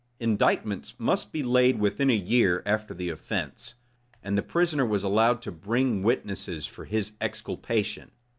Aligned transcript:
Indictments 0.19 0.95
must 0.97 1.31
be 1.31 1.43
laid 1.43 1.79
within 1.79 2.09
a 2.09 2.15
year 2.15 2.63
after 2.65 2.91
the 2.91 3.09
offence, 3.09 3.75
and 4.23 4.35
the 4.35 4.41
prisoner 4.41 4.83
was 4.83 5.03
allowed 5.03 5.43
to 5.43 5.51
bring 5.51 6.01
witnesses 6.01 6.65
for 6.65 6.85
his 6.85 7.11
exculpation. 7.21 8.09